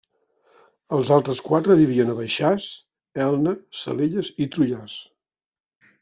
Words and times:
Els 0.95 1.09
altres 1.17 1.41
quatre 1.49 1.75
vivien 1.81 2.09
a 2.13 2.15
Baixàs, 2.21 2.65
Elna, 3.29 3.53
Salelles 3.81 4.31
i 4.47 4.51
Trullars. 4.57 4.97